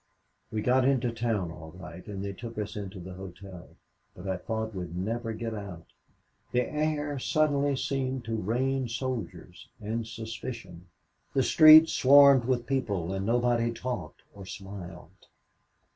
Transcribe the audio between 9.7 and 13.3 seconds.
and suspicion the street swarmed with people and